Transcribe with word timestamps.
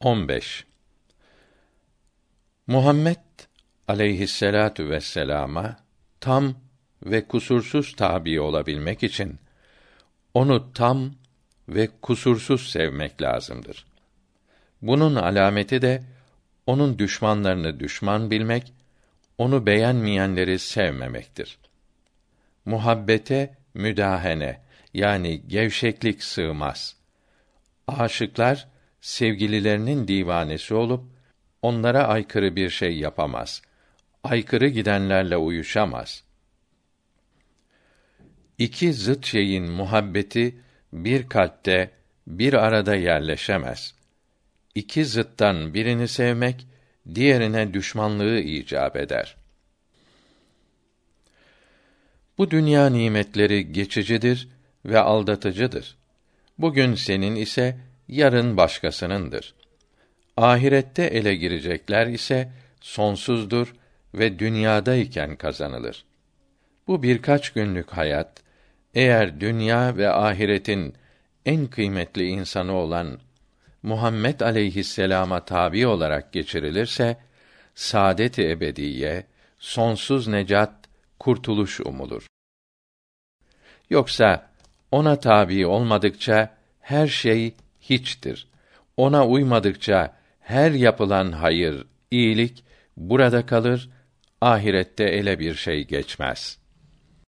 15 0.00 0.66
Muhammed 2.66 3.16
aleyhisselatu 3.88 4.90
vesselama 4.90 5.76
tam 6.20 6.54
ve 7.02 7.28
kusursuz 7.28 7.96
tabi 7.96 8.40
olabilmek 8.40 9.02
için 9.02 9.38
onu 10.34 10.72
tam 10.72 11.14
ve 11.68 11.88
kusursuz 12.02 12.70
sevmek 12.70 13.22
lazımdır. 13.22 13.86
Bunun 14.82 15.14
alameti 15.14 15.82
de 15.82 16.02
onun 16.66 16.98
düşmanlarını 16.98 17.80
düşman 17.80 18.30
bilmek, 18.30 18.72
onu 19.38 19.66
beğenmeyenleri 19.66 20.58
sevmemektir. 20.58 21.58
Muhabbete 22.64 23.54
müdahene 23.74 24.60
yani 24.94 25.42
gevşeklik 25.48 26.22
sığmaz. 26.22 26.96
Aşıklar 27.88 28.68
sevgililerinin 29.06 30.08
divanesi 30.08 30.74
olup 30.74 31.04
onlara 31.62 32.08
aykırı 32.08 32.56
bir 32.56 32.70
şey 32.70 32.98
yapamaz. 32.98 33.62
Aykırı 34.24 34.68
gidenlerle 34.68 35.36
uyuşamaz. 35.36 36.24
İki 38.58 38.92
zıt 38.92 39.26
şeyin 39.26 39.64
muhabbeti 39.64 40.54
bir 40.92 41.28
kalpte 41.28 41.90
bir 42.26 42.52
arada 42.54 42.94
yerleşemez. 42.94 43.94
İki 44.74 45.04
zıttan 45.04 45.74
birini 45.74 46.08
sevmek 46.08 46.66
diğerine 47.14 47.74
düşmanlığı 47.74 48.38
icap 48.38 48.96
eder. 48.96 49.36
Bu 52.38 52.50
dünya 52.50 52.88
nimetleri 52.88 53.72
geçicidir 53.72 54.48
ve 54.84 54.98
aldatıcıdır. 54.98 55.96
Bugün 56.58 56.94
senin 56.94 57.36
ise 57.36 57.76
yarın 58.08 58.56
başkasınındır. 58.56 59.54
Ahirette 60.36 61.02
ele 61.02 61.34
girecekler 61.34 62.06
ise 62.06 62.52
sonsuzdur 62.80 63.74
ve 64.14 64.38
dünyadayken 64.38 65.36
kazanılır. 65.36 66.04
Bu 66.86 67.02
birkaç 67.02 67.52
günlük 67.52 67.90
hayat 67.90 68.42
eğer 68.94 69.40
dünya 69.40 69.96
ve 69.96 70.10
ahiretin 70.10 70.94
en 71.46 71.66
kıymetli 71.66 72.26
insanı 72.26 72.72
olan 72.72 73.18
Muhammed 73.82 74.40
aleyhisselama 74.40 75.44
tabi 75.44 75.86
olarak 75.86 76.32
geçirilirse 76.32 77.16
saadet-i 77.74 78.50
ebediye, 78.50 79.26
sonsuz 79.58 80.28
necat, 80.28 80.74
kurtuluş 81.18 81.80
umulur. 81.80 82.26
Yoksa 83.90 84.50
ona 84.90 85.20
tabi 85.20 85.66
olmadıkça 85.66 86.56
her 86.80 87.06
şey 87.06 87.54
hiçtir. 87.90 88.46
Ona 88.96 89.26
uymadıkça 89.26 90.16
her 90.40 90.70
yapılan 90.70 91.32
hayır, 91.32 91.86
iyilik 92.10 92.64
burada 92.96 93.46
kalır, 93.46 93.90
ahirette 94.40 95.04
ele 95.04 95.38
bir 95.38 95.54
şey 95.54 95.86
geçmez.'' 95.86 96.65